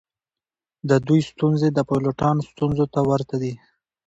د 0.89 0.91
دوی 1.07 1.21
ستونزې 1.31 1.69
د 1.73 1.79
پیلوټانو 1.89 2.41
ستونزو 2.51 2.85
ته 2.93 2.99
ورته 3.09 3.35
دي 3.41 3.53